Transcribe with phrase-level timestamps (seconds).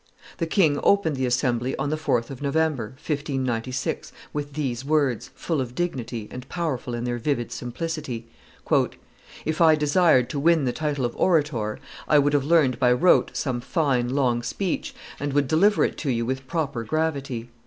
[0.39, 5.61] The king opened the assembly on the 4th of November, 1596, with these words, full
[5.61, 8.25] of dignity, and powerful in their vivid simplicity:
[9.45, 11.77] "If I desired to win the title of orator,
[12.07, 16.09] I would have learned by rote some fine, long speech, and would deliver it to
[16.09, 17.49] you with proper gravity.